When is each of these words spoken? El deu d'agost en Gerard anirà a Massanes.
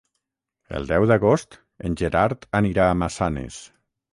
El 0.79 0.87
deu 0.91 1.05
d'agost 1.11 1.59
en 1.91 1.99
Gerard 2.03 2.49
anirà 2.61 2.89
a 2.91 2.97
Massanes. 3.03 3.61